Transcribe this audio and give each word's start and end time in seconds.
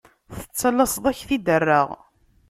Tettalaseḍ 0.39 1.05
ad 1.07 1.15
k-t-id-rreɣ. 1.19 1.87